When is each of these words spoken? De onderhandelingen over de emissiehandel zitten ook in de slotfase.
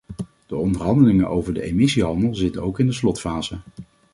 De 0.47 0.55
onderhandelingen 0.55 1.27
over 1.27 1.53
de 1.53 1.61
emissiehandel 1.61 2.35
zitten 2.35 2.61
ook 2.63 2.79
in 2.79 2.85
de 2.85 2.91
slotfase. 2.93 3.57